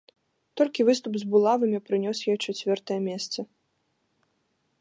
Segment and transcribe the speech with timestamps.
[0.59, 3.49] Толькі выступ з булавамі прынёс ёй чацвёртае месца.